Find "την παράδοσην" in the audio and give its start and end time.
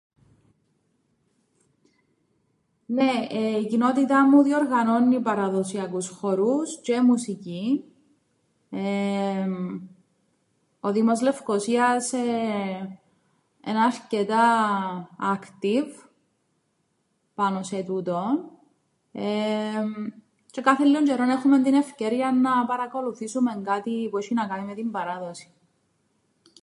24.75-25.51